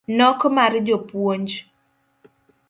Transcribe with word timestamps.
nok 0.17 0.39
mar 0.55 0.73
jopuonj 0.87 1.49